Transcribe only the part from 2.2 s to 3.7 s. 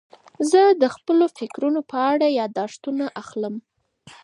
یاداښتونه اخلم.